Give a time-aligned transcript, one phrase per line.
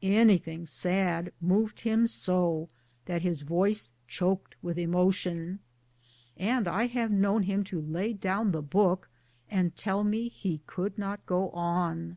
[0.00, 2.70] Anything sad moved him so
[3.04, 5.58] that his voice choked with emotion,
[6.34, 9.10] and I have known him lay down the book
[9.50, 12.16] and tell me he could not go on.